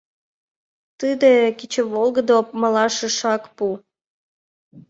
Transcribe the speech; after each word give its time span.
Тиде 0.99 1.31
кечыволгыдо 1.57 2.37
малаш 2.61 2.95
ышак 3.07 3.43
пу. 3.55 3.65